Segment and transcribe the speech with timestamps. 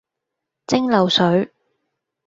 [0.65, 1.53] 蒸餾水